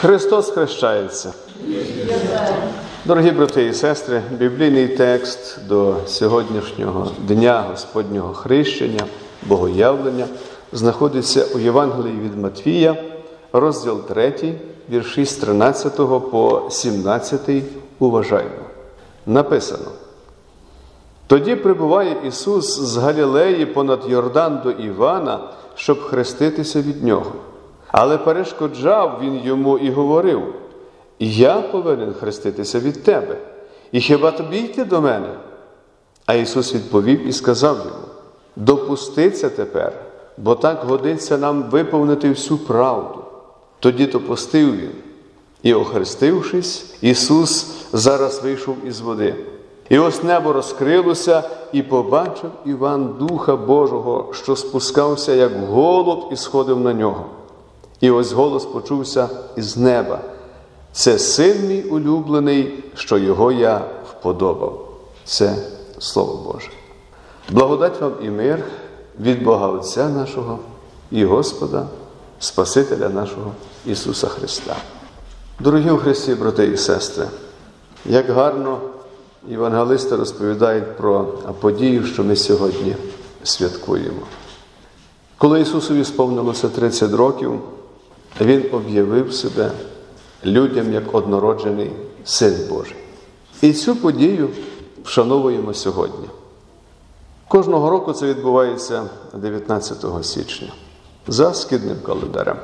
[0.00, 1.34] Христос хрещається.
[3.04, 9.04] Дорогі брати і сестри, біблійний текст до сьогоднішнього дня Господнього хрещення,
[9.42, 10.26] богоявлення
[10.72, 12.96] знаходиться у Євангелії від Матвія,
[13.52, 14.54] розділ 3,
[14.90, 15.96] вірші з 13
[16.30, 17.40] по 17.
[17.98, 18.64] Уважаємо.
[19.26, 19.88] Написано.
[21.26, 25.40] Тоді прибуває Ісус з Галілеї понад Йордан до Івана,
[25.74, 27.32] щоб хреститися від нього.
[27.98, 30.42] Але перешкоджав він йому і говорив:
[31.18, 33.36] Я повинен хреститися від тебе,
[33.92, 35.28] і хіба тобі йти до мене?
[36.26, 38.06] А Ісус відповів і сказав йому:
[38.56, 39.92] Допуститься тепер,
[40.38, 43.18] бо так годиться нам виповнити всю правду.
[43.80, 44.92] Тоді допустив він.
[45.62, 49.34] І, охрестившись, Ісус зараз вийшов із води.
[49.88, 56.80] І ось небо розкрилося, і побачив Іван Духа Божого, що спускався, як голуб, і сходив
[56.80, 57.24] на нього.
[58.00, 60.20] І ось голос почувся із неба.
[60.92, 64.88] Це син мій улюблений, що його я вподобав.
[65.24, 65.56] Це
[65.98, 66.70] Слово Боже.
[67.50, 68.64] Благодать вам і мир
[69.20, 70.58] від Бога Отця нашого
[71.10, 71.86] і Господа,
[72.38, 73.52] Спасителя нашого
[73.86, 74.76] Ісуса Христа.
[75.60, 77.26] Дорогі у Христі, брати і сестри,
[78.04, 78.80] як гарно
[79.48, 81.24] євангелисти розповідають про
[81.60, 82.96] подію, що ми сьогодні
[83.44, 84.20] святкуємо.
[85.38, 87.60] Коли Ісусові сповнилося 30 років,
[88.40, 89.70] Він об'явив себе
[90.44, 91.92] людям як однороджений
[92.24, 92.96] Син Божий.
[93.62, 94.48] І цю подію
[95.04, 96.28] вшановуємо сьогодні.
[97.48, 99.02] Кожного року це відбувається
[99.34, 100.72] 19 січня
[101.28, 102.56] за скидним календарем.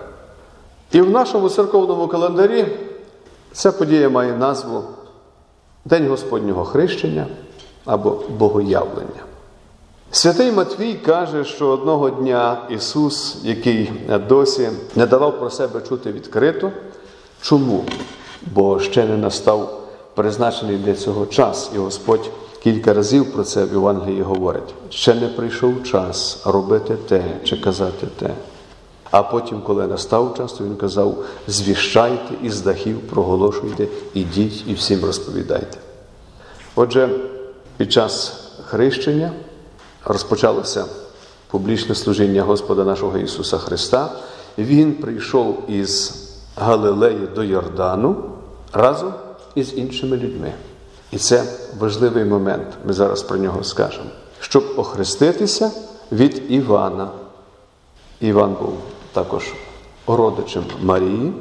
[0.93, 2.67] І в нашому церковному календарі
[3.53, 4.83] ця подія має назву
[5.85, 7.27] День Господнього хрещення
[7.85, 9.32] або Богоявлення.
[10.15, 13.93] Святий Матвій каже, що одного дня Ісус, який
[14.29, 16.73] досі не давав про себе чути відкрито.
[17.41, 17.85] Чому?
[18.55, 22.31] Бо ще не настав призначений для цього час, і Господь
[22.63, 24.75] кілька разів про це в Євангелії говорить.
[24.91, 28.31] Ще не прийшов час робити те чи казати те.
[29.11, 35.05] А потім, коли настав час, то він казав: звіщайте із дахів, проголошуйте, ідіть і всім
[35.05, 35.79] розповідайте.
[36.75, 37.09] Отже,
[37.77, 39.33] під час хрещення
[40.05, 40.85] розпочалося
[41.51, 44.11] публічне служіння Господа нашого Ісуса Христа.
[44.59, 46.15] Він прийшов із
[46.57, 48.17] Галилеї до Йордану
[48.73, 49.15] разом
[49.55, 50.53] із іншими людьми.
[51.11, 51.45] І це
[51.79, 54.11] важливий момент, ми зараз про нього скажемо.
[54.41, 55.71] Щоб охреститися
[56.13, 57.09] від Івана.
[58.21, 58.73] Іван був
[59.13, 59.53] також
[60.07, 61.33] родичем Марії.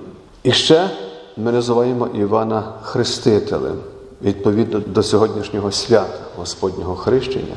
[0.44, 0.90] І ще
[1.38, 3.76] ми називаємо Івана Хрестителем
[4.22, 7.56] відповідно до сьогоднішнього свята Господнього хрещення.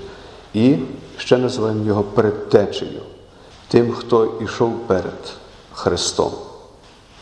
[0.54, 0.76] І
[1.18, 3.00] ще називаємо його предтечею,
[3.68, 5.32] тим, хто йшов перед
[5.72, 6.30] Христом,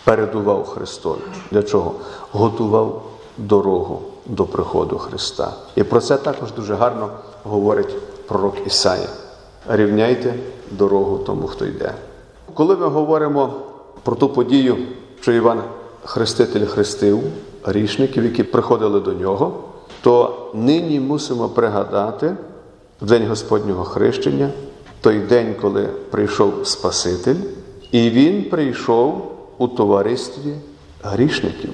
[0.05, 1.21] передував Христові.
[1.51, 1.95] Для чого?
[2.33, 3.03] Готував
[3.39, 5.53] дорогу до приходу Христа.
[5.77, 7.11] І про це також дуже гарно
[7.45, 9.09] говорить пророк Ісая.
[9.69, 10.35] Рівняйте
[10.71, 11.95] дорогу тому, хто йде.
[12.55, 13.53] Коли ми говоримо
[14.03, 14.77] про ту подію,
[15.21, 15.63] що Іван
[16.05, 17.23] Хреститель хрестив
[17.65, 19.53] грішників, які приходили до нього,
[20.01, 22.37] то нині мусимо пригадати
[23.03, 24.51] в день Господнього хрещення,
[25.01, 27.37] той день, коли прийшов Спаситель,
[27.91, 30.55] і Він прийшов у товаристві
[31.03, 31.71] грішників,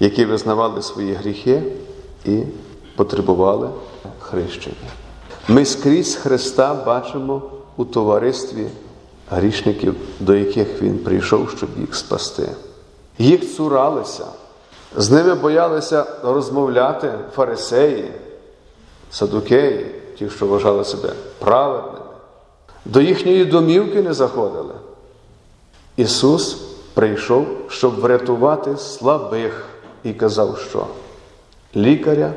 [0.00, 1.62] які визнавали свої гріхи
[2.24, 2.42] і
[2.96, 3.68] потребували
[4.20, 4.76] хрещення.
[5.48, 7.42] Ми скрізь Христа бачимо
[7.76, 8.66] у товаристві
[9.30, 12.48] грішників, до яких Він прийшов, щоб їх спасти.
[13.18, 14.26] Їх цуралися,
[14.96, 18.10] з ними боялися розмовляти фарисеї,
[19.10, 21.98] садукеї, ті, що вважали себе праведними,
[22.84, 24.74] до їхньої домівки не заходили.
[25.96, 26.54] Ісус
[26.94, 29.66] прийшов, щоб врятувати слабих,
[30.04, 30.86] і казав, що
[31.76, 32.32] лікаря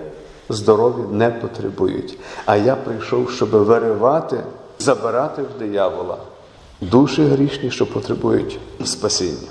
[0.50, 4.44] здорові не потребують, а я прийшов, щоб виривати,
[4.80, 6.18] забирати в диявола
[6.82, 9.48] душі грішні, що потребують спасіння.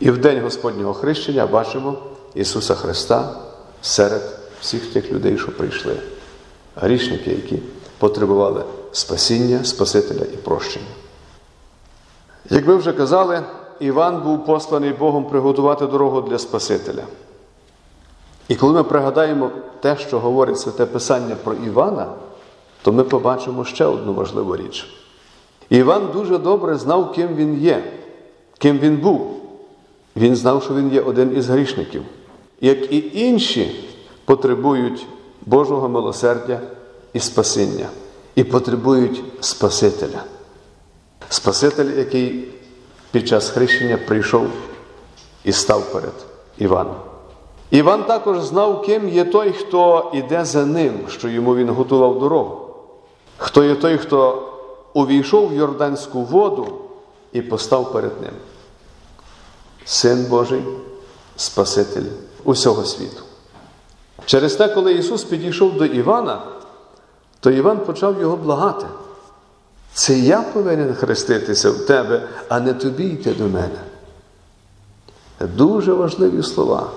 [0.00, 1.98] І в день Господнього хрещення бачимо
[2.34, 3.34] Ісуса Христа
[3.82, 4.22] серед
[4.60, 5.96] всіх тих людей, що прийшли.
[6.76, 7.58] Грішники, які
[7.98, 10.86] потребували спасіння, Спасителя і прощення.
[12.50, 13.42] Як ми вже казали,
[13.80, 17.02] Іван був посланий Богом приготувати дорогу для Спасителя.
[18.48, 22.06] І коли ми пригадаємо те, що говорить Святе Писання про Івана,
[22.82, 24.86] то ми побачимо ще одну важливу річ.
[25.70, 27.84] Іван дуже добре знав, ким він є,
[28.58, 29.36] ким він був.
[30.16, 32.02] Він знав, що він є один із грішників,
[32.60, 33.84] як і інші
[34.24, 35.06] потребують
[35.46, 36.60] Божого милосердя
[37.12, 37.88] і спасіння,
[38.34, 40.24] і потребують Спасителя.
[41.28, 42.48] Спаситель, який
[43.10, 44.46] під час хрещення прийшов
[45.44, 46.14] і став перед
[46.58, 46.96] Іваном.
[47.70, 52.58] Іван також знав, ким є той, хто іде за ним, що йому він готував дорогу.
[53.36, 54.48] Хто є той, хто
[54.94, 56.68] увійшов в Йорданську воду
[57.32, 58.32] і постав перед ним.
[59.84, 60.62] Син Божий,
[61.36, 62.06] Спаситель
[62.44, 63.22] усього світу.
[64.24, 66.42] Через те, коли Ісус підійшов до Івана,
[67.40, 68.86] то Іван почав його благати.
[69.94, 73.80] Це я повинен хреститися в тебе, а не тобі йти до мене.
[75.40, 76.90] Дуже важливі слова,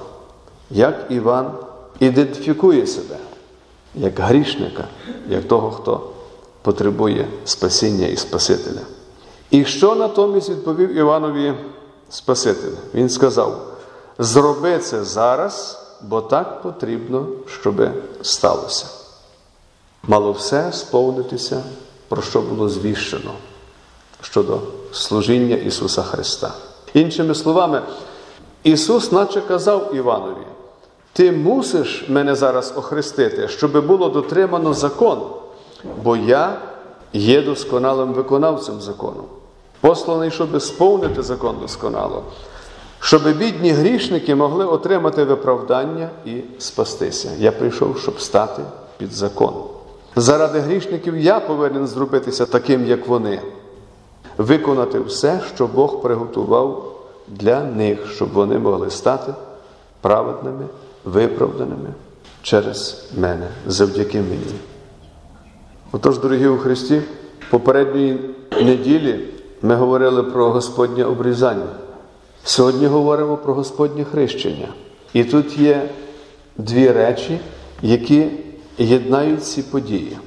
[0.69, 1.51] як Іван
[1.99, 3.15] ідентифікує себе
[3.95, 4.83] як грішника,
[5.29, 6.09] як того, хто
[6.61, 8.81] потребує спасіння і Спасителя.
[9.49, 11.53] І що натомість відповів Іванові
[12.09, 12.75] Спаситель?
[12.93, 13.77] Він сказав:
[14.19, 17.89] зроби це зараз, бо так потрібно, щоб
[18.21, 18.85] сталося.
[20.03, 21.63] Мало все сповнитися,
[22.07, 23.31] про що було звіщено
[24.21, 24.59] щодо
[24.91, 26.53] служіння Ісуса Христа.
[26.93, 27.81] Іншими словами,
[28.63, 30.45] Ісус, наче казав Іванові,
[31.13, 35.19] ти мусиш мене зараз охрестити, щоб було дотримано закон,
[36.03, 36.57] бо я
[37.13, 39.23] є досконалим виконавцем закону,
[39.81, 42.23] посланий, щоб сповнити закон досконало,
[42.99, 47.31] щоб бідні грішники могли отримати виправдання і спастися.
[47.39, 48.61] Я прийшов, щоб стати
[48.97, 49.53] під закон.
[50.15, 53.41] Заради грішників я повинен зробитися таким, як вони,
[54.37, 56.95] виконати все, що Бог приготував
[57.27, 59.33] для них, щоб вони могли стати
[60.01, 60.65] праведними,
[61.05, 61.89] виправданими
[62.41, 64.55] через мене, завдяки мені.
[65.91, 67.01] Отож, дорогі у Христі,
[67.49, 68.19] попередньої
[68.51, 69.19] неділі
[69.61, 71.67] ми говорили про Господнє обрізання.
[72.45, 74.67] Сьогодні говоримо про Господнє хрещення.
[75.13, 75.89] І тут є
[76.57, 77.39] дві речі,
[77.81, 78.27] які
[78.77, 80.17] єднають ці події.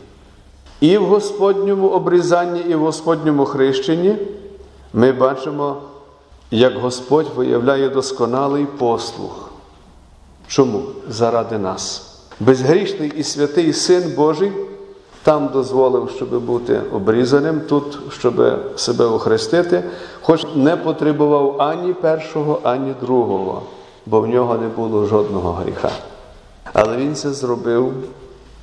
[0.81, 4.17] І в Господньому обрізанні, і в Господньому хрещенні
[4.93, 5.77] ми бачимо,
[6.51, 9.51] як Господь виявляє досконалий послух.
[10.47, 10.83] Чому?
[11.09, 12.15] Заради нас.
[12.41, 14.53] Безгрішний і святий Син Божий
[15.29, 18.35] там дозволив, щоб бути обрізаним, тут, щоб
[18.77, 19.85] себе охрестити,
[20.23, 23.63] хоч не потребував ані першого, ані другого,
[24.07, 25.91] бо в нього не було жодного гріха.
[26.73, 27.93] Але Він це зробив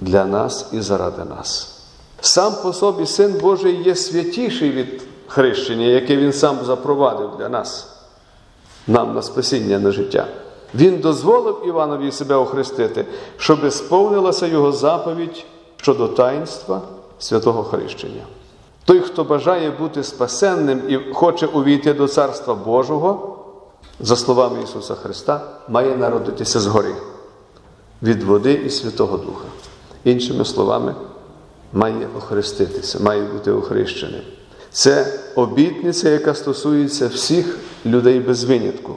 [0.02, 1.80] для нас і заради нас.
[2.22, 7.98] Сам по собі Син Божий є святіший від хрещення, яке Він сам запровадив для нас,
[8.88, 10.28] нам на спасіння на життя.
[10.76, 13.06] Він дозволив Іванові себе охрестити,
[13.38, 15.46] щоб сповнилася його заповідь
[15.86, 16.82] щодо таїнства
[17.20, 18.24] святого хрещення.
[18.86, 23.38] Той, хто бажає бути спасенним і хоче увійти до Царства Божого,
[24.00, 26.96] за словами Ісуса Христа, має народитися згори
[28.04, 29.46] від води і Святого Духа.
[30.04, 30.96] Іншими словами,
[31.74, 34.22] має охреститися, має бути охрещеним.
[34.72, 38.96] Це обітниця, яка стосується всіх людей без винятку,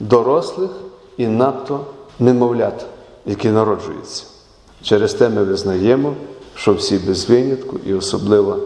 [0.00, 0.70] дорослих
[1.16, 1.80] і надто
[2.18, 2.86] немовлят,
[3.26, 4.33] які народжуються.
[4.84, 6.14] Через те ми визнаємо,
[6.54, 8.58] що всі без винятку, і особливо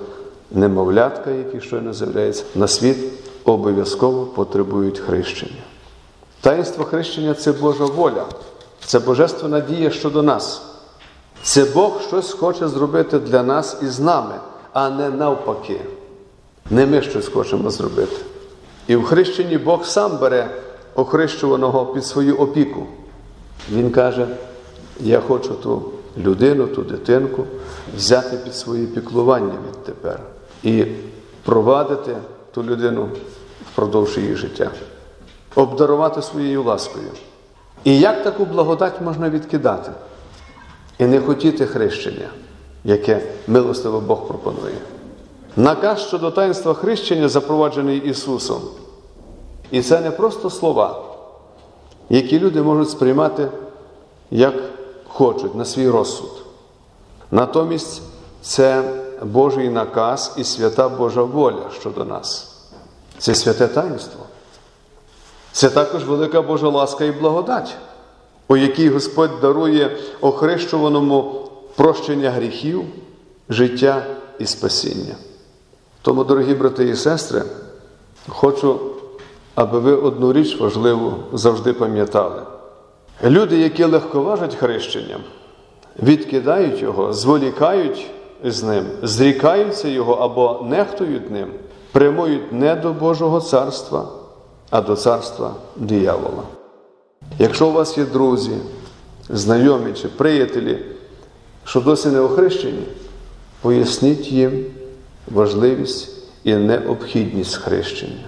[0.51, 2.97] немовлятка, які щойно з'являються, на світ
[3.45, 5.63] обов'язково потребують хрещення.
[6.41, 8.27] Таїнство хрещення це Божа воля,
[8.85, 10.63] це божественна дія щодо нас.
[11.43, 14.35] Це Бог щось хоче зробити для нас і з нами,
[14.73, 15.81] а не навпаки.
[16.71, 18.17] Не ми щось хочемо зробити.
[18.87, 20.51] І в хрещенні Бог сам бере
[20.95, 22.87] охрещуваного під свою опіку.
[23.73, 24.27] Він каже:
[25.01, 25.83] я хочу ту
[26.19, 27.45] людину, ту дитинку
[27.97, 30.21] взяти під свої піклування відтепер
[30.63, 30.85] і
[31.45, 32.17] провадити
[32.53, 33.09] ту людину
[33.73, 34.71] впродовж її життя,
[35.55, 37.09] обдарувати своєю ласкою.
[37.85, 39.91] І як таку благодать можна відкидати
[40.99, 42.29] і не хотіти хрещення,
[42.85, 44.75] яке милостиво Бог пропонує?
[45.57, 48.61] Наказ щодо таїнства хрещення запроваджений Ісусом.
[49.71, 51.03] І це не просто слова,
[52.11, 53.49] які люди можуть сприймати
[54.31, 54.55] як
[55.19, 56.31] хочуть на свій розсуд.
[57.31, 58.03] Натомість
[58.43, 58.85] це
[59.23, 62.57] Божий наказ і свята Божа воля щодо нас.
[63.19, 64.21] Це святе таїнство.
[65.53, 67.77] Це також велика Божа ласка і благодать,
[68.49, 72.85] у якій Господь дарує охрещуваному прощення гріхів,
[73.49, 74.07] життя
[74.39, 75.15] і спасіння.
[76.03, 77.43] Тому, дорогі брати і сестри,
[78.29, 78.81] хочу,
[79.55, 82.58] аби ви одну річ важливу завжди пам'ятали.
[83.25, 85.21] Люди, які легковажать хрещенням,
[86.03, 88.11] відкидають його, зволікають
[88.45, 91.49] з ним, зрікаються його або нехтують ним,
[91.93, 94.09] прямують не до Божого царства,
[94.71, 96.43] а до царства диявола.
[97.39, 98.57] Якщо у вас є друзі,
[99.29, 100.79] знайомі чи приятелі,
[101.65, 102.83] що досі не охрещені,
[103.61, 104.65] поясніть їм
[105.31, 106.09] важливість
[106.45, 108.25] і необхідність хрещення.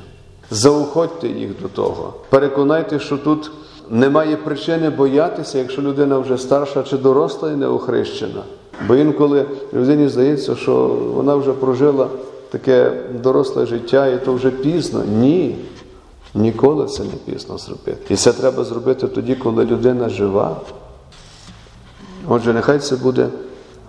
[0.51, 2.15] Заохотьте їх до того.
[2.31, 3.51] Переконайте, що тут
[3.91, 8.43] немає причини боятися, якщо людина вже старша чи доросла і не охрещена.
[8.89, 9.45] Бо інколи
[9.75, 12.09] людині здається, що вона вже прожила
[12.51, 12.93] таке
[13.23, 15.03] доросле життя, і то вже пізно.
[15.19, 15.57] Ні.
[16.35, 18.15] Ніколи це не пізно зробити.
[18.15, 20.57] І це треба зробити тоді, коли людина жива.
[22.29, 23.29] Отже, нехай це буде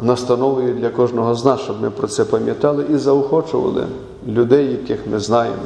[0.02, 3.86] настановою для кожного з нас, щоб ми про це пам'ятали і заохочували
[4.28, 5.64] людей, яких ми знаємо,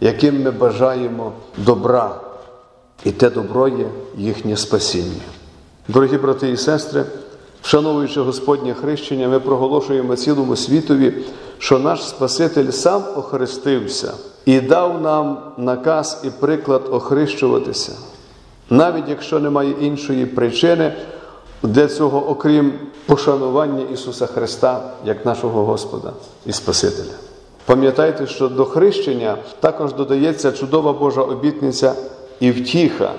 [0.00, 2.20] яким ми бажаємо добра.
[3.04, 3.86] І те добро є
[4.16, 5.22] їхнє спасіння.
[5.88, 7.04] Дорогі брати і сестри,
[7.62, 11.14] вшановуючи Господнє хрещення, ми проголошуємо цілому світові,
[11.58, 14.12] що наш Спаситель сам охрестився
[14.44, 17.92] і дав нам наказ і приклад охрещуватися,
[18.70, 20.92] навіть якщо немає іншої причини
[21.62, 22.72] для цього, окрім
[23.06, 26.12] пошанування Ісуса Христа як нашого Господа
[26.46, 27.14] і Спасителя.
[27.64, 31.94] Пам'ятайте, що до хрещення також додається чудова Божа обітниця
[32.40, 33.12] і втіха,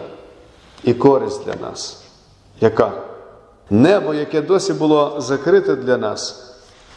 [0.84, 2.04] і користь для нас.
[2.62, 2.92] Яка?
[3.70, 6.54] Небо, яке досі було закрите для нас,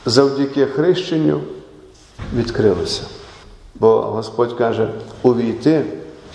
[0.07, 1.41] завдяки хрещенню
[2.35, 3.03] відкрилося.
[3.75, 4.91] Бо Господь каже,
[5.23, 5.85] увійти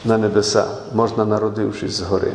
[0.05, 2.33] на небеса можна, народившись згори.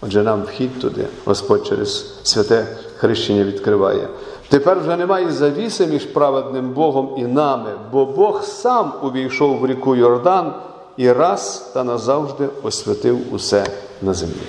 [0.00, 4.08] Отже, нам вхід туди, Господь через святе хрещення відкриває.
[4.48, 9.96] Тепер вже немає завіси між праведним Богом і нами, бо Бог сам увійшов в ріку
[9.96, 10.54] Йордан
[10.96, 13.66] і раз та назавжди освятив усе
[14.02, 14.46] на землі.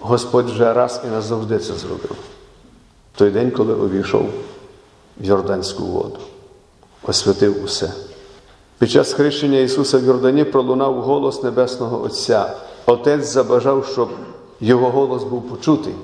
[0.00, 2.16] Господь вже раз і назавжди це зробив.
[3.16, 4.26] Той день, коли увійшов
[5.20, 6.18] в Йорданську воду,
[7.02, 7.92] освятив усе.
[8.78, 12.56] Під час хрещення Ісуса в Йордані пролунав голос Небесного Отця.
[12.86, 14.08] Отець забажав, щоб
[14.60, 15.94] його голос був почутий.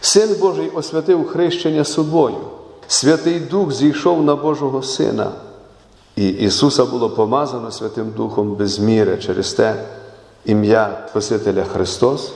[0.00, 2.36] Син Божий освятив хрещення собою.
[2.86, 5.32] Святий Дух зійшов на Божого Сина.
[6.16, 9.18] І Ісуса було помазано Святим Духом без міри.
[9.18, 9.84] Через те
[10.44, 12.32] ім'я Спасителя Христос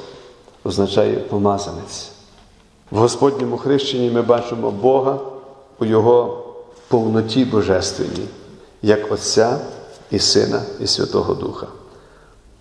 [0.64, 2.11] означає помазанець.
[2.90, 5.19] В Господньому хрещенні ми бачимо Бога
[5.78, 6.45] у Його
[6.88, 8.28] повноті Божественній,
[8.83, 9.59] як Отця
[10.11, 11.66] і Сина, і Святого Духа.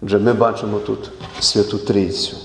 [0.02, 2.38] Отже, ми бачимо тут Святу Трійцю.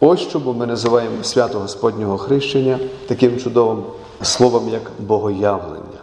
[0.00, 3.82] Ось чому ми називаємо свято Господнього хрещення таким чудовим
[4.22, 6.00] словом, як богоявлення,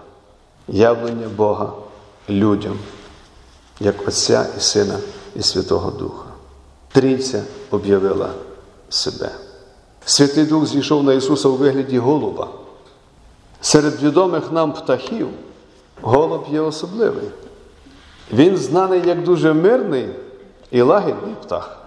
[0.67, 1.73] явлення Бога
[2.29, 2.79] людям,
[3.79, 4.99] як Отця і Сина
[5.35, 6.25] і Святого Духа.
[6.91, 8.29] Трійця об'явила
[8.89, 9.31] себе.
[10.05, 12.49] Святий Дух зійшов на Ісуса у вигляді голуба.
[13.61, 15.27] Серед відомих нам птахів
[16.01, 17.29] голуб є особливий.
[18.33, 20.09] Він знаний як дуже мирний
[20.71, 21.84] і лагідний птах.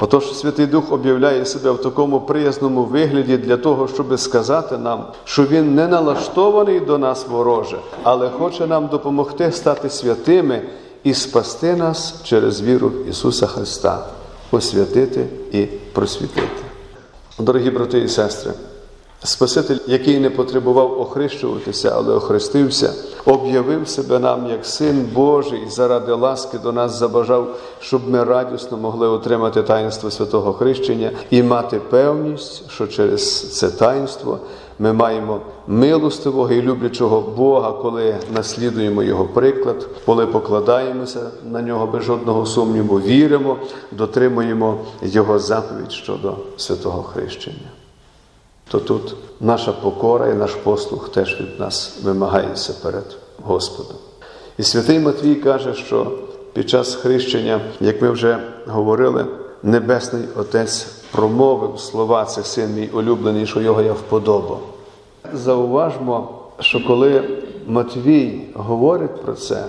[0.00, 5.44] Отож, Святий Дух об'являє себе в такому приязному вигляді для того, щоб сказати нам, що
[5.44, 10.62] Він не налаштований до нас вороже, але хоче нам допомогти стати святими
[11.04, 14.06] і спасти нас через віру Ісуса Христа,
[14.50, 16.62] освятити і просвітити.
[17.38, 18.52] Дорогі брати і сестри,
[19.22, 22.92] Спаситель, який не потребував охрещуватися, але охрестився,
[23.24, 29.08] об'явив себе нам як Син Божий заради ласки до нас забажав, щоб ми радісно могли
[29.08, 34.38] отримати таїнство святого хрещення і мати певність, що через це таїнство
[34.78, 41.20] ми маємо милостивого і люблячого Бога, коли наслідуємо Його приклад, коли покладаємося
[41.50, 43.56] на нього без жодного сумніву, віримо,
[43.92, 47.77] дотримуємо Його заповідь щодо святого хрещення
[48.68, 53.96] то тут наша покора і наш послух теж від нас вимагається перед Господом.
[54.58, 56.12] І святий Матвій каже, що
[56.52, 59.26] під час хрещення, як ми вже говорили,
[59.62, 64.60] Небесний Отець промовив слова, це син мій улюблений, що його я вподобав.
[65.32, 66.28] Зауважмо,
[66.60, 67.24] що коли
[67.66, 69.64] Матвій говорить про це,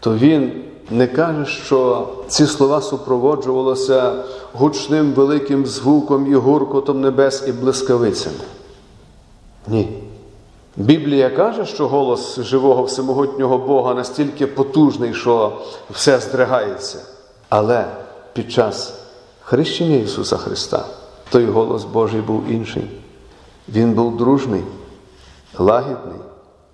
[0.00, 0.52] то він
[0.90, 8.44] не каже, що ці слова супроводжувалися гучним великим звуком і гуркотом небес і блискавицями.
[9.68, 10.02] Ні.
[10.76, 15.52] Біблія каже, що голос живого всемогутнього Бога настільки потужний, що
[15.90, 16.98] все здригається.
[17.48, 17.86] Але
[18.32, 18.94] під час
[19.40, 20.84] хрещення Ісуса Христа
[21.30, 22.90] той голос Божий був інший.
[23.68, 24.62] Він був дружний,
[25.58, 26.20] лагідний,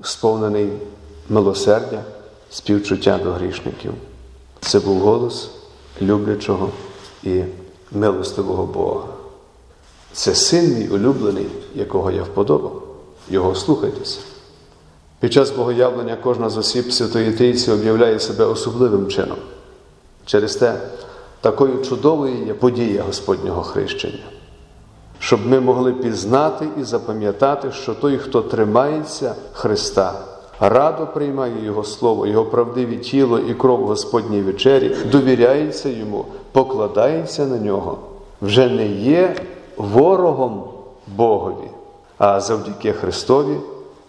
[0.02, 0.72] сповнений
[1.28, 2.02] милосердя
[2.50, 3.92] співчуття до грішників.
[4.60, 5.50] Це був голос
[6.02, 6.70] люблячого
[7.22, 7.42] і
[7.92, 9.06] милостивого Бога.
[10.12, 12.82] Це син мій улюблений, якого я вподобав.
[13.30, 14.18] Його слухайтеся.
[15.20, 19.38] Під час богоявлення кожна з осіб Святої Трійці об'являє себе особливим чином.
[20.24, 20.80] Через те
[21.40, 24.24] такою чудовою є подія Господнього хрещення,
[25.18, 30.24] щоб ми могли пізнати і запам'ятати, що той, хто тримається Христа,
[30.60, 37.58] радо приймає Його Слово, Його правдиві тіло і кров Господній вечері, довіряється йому, покладається на
[37.58, 37.98] нього,
[38.42, 39.36] вже не є
[39.76, 40.64] ворогом
[41.16, 41.70] Богові,
[42.18, 43.56] а завдяки Христові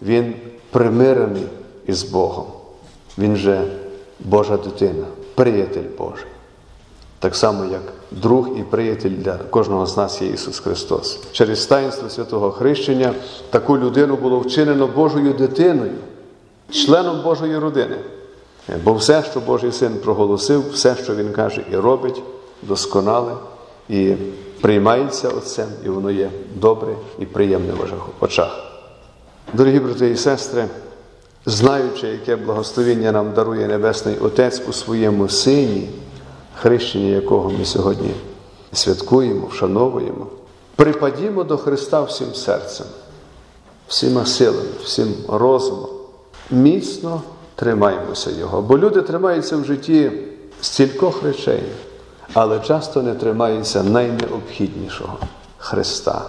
[0.02, 0.34] він
[0.70, 1.46] примирений
[1.86, 2.46] із Богом.
[3.18, 3.62] Він же
[4.20, 5.04] Божа дитина,
[5.34, 6.26] приятель Божий.
[7.18, 11.20] Так само, як друг і приятель для кожного з нас є Ісус Христос.
[11.32, 13.12] Через таїнство святого хрещення
[13.50, 15.92] таку людину було вчинено Божою дитиною,
[16.70, 17.96] членом Божої родини.
[18.84, 22.22] Бо все, що Божий син проголосив, все, що Він каже і робить,
[22.62, 23.32] досконале
[23.88, 24.14] і
[24.60, 28.64] приймається Отцем, і воно є добре і приємне в Божих очах.
[29.52, 30.64] Дорогі брати і сестри,
[31.46, 35.88] знаючи, яке благословіння нам дарує Небесний Отець у своєму Сині,
[36.54, 38.10] хрещення якого ми сьогодні
[38.72, 40.26] святкуємо, вшановуємо,
[40.76, 42.86] припадімо до Христа всім серцем,
[43.88, 45.88] всіма силами, всім розумом,
[46.50, 47.22] міцно
[47.54, 48.62] тримаємося Його.
[48.62, 50.12] Бо люди тримаються в житті
[50.60, 51.62] стількох речей,
[52.32, 55.18] але часто не тримаються найнеобхіднішого
[55.58, 56.22] Христа.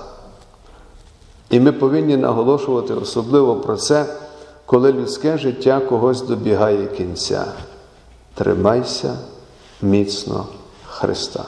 [1.49, 4.05] І ми повинні наголошувати особливо про це,
[4.65, 7.45] коли людське життя когось добігає кінця.
[8.33, 9.17] Тримайся
[9.81, 10.45] міцно
[10.87, 11.43] Христа.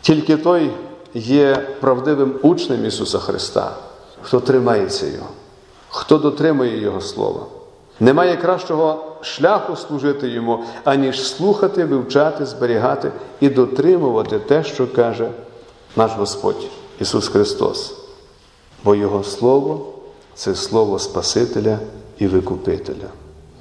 [0.00, 0.70] Тільки той
[1.14, 3.72] є правдивим учнем Ісуса Христа,
[4.22, 5.26] хто тримається Його,
[5.96, 7.40] хто дотримує Його Слова.
[8.00, 15.30] Немає кращого шляху служити Йому, аніж слухати, вивчати, зберігати і дотримувати те, що каже
[15.96, 16.66] наш Господь
[17.00, 17.94] Ісус Христос.
[18.84, 19.86] Бо Його Слово
[20.34, 21.78] це Слово Спасителя
[22.18, 23.08] і Викупителя.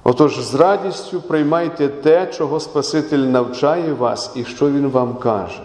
[0.03, 5.61] Отож, з радістю приймайте те, чого Спаситель навчає вас і що Він вам каже.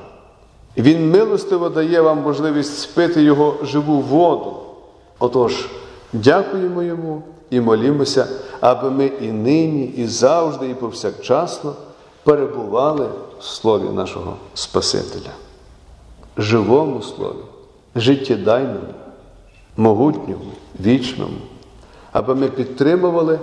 [0.76, 4.56] Він милостиво дає вам можливість спити Його живу воду.
[5.18, 5.66] Отож,
[6.12, 8.26] дякуємо Йому і молімося,
[8.60, 11.74] аби ми і нині, і завжди, і повсякчасно
[12.24, 13.08] перебували
[13.40, 15.30] в Слові нашого Спасителя,
[16.36, 17.44] живому Слові,
[17.96, 18.94] життєдайному,
[19.76, 21.36] могутньому, вічному,
[22.12, 23.38] аби ми підтримували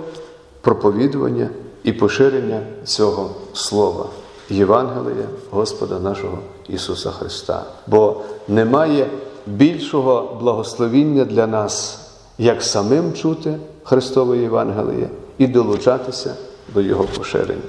[0.60, 1.48] проповідування
[1.84, 4.06] і поширення цього слова,
[4.50, 7.64] Євангелія Господа нашого Ісуса Христа.
[7.86, 9.06] Бо немає
[9.46, 12.07] більшого благословіння для нас,
[12.38, 16.34] як самим чути Христове Євангеліє і долучатися
[16.74, 17.62] до Його поширення.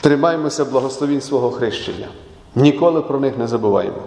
[0.00, 2.08] Тримаймося благословінь свого хрещення.
[2.54, 4.02] Ніколи про них не забуваємо.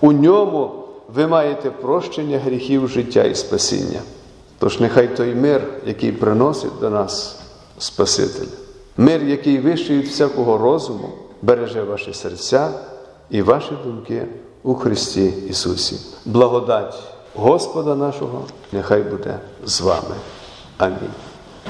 [0.00, 0.70] У ньому
[1.14, 4.00] ви маєте прощення гріхів життя і спасіння.
[4.58, 7.40] Тож нехай той мир, який приносить до нас
[7.78, 8.46] Спаситель,
[8.96, 11.08] мир, який вищий від всякого розуму,
[11.42, 12.70] береже ваші серця
[13.30, 14.26] і ваші думки
[14.62, 15.96] у Христі Ісусі.
[16.24, 20.14] Благодать Господа нашого нехай буде з вами.
[20.78, 21.14] Амінь.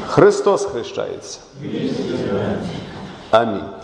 [0.06, 1.38] Христос хрещається.
[3.30, 3.83] Амінь.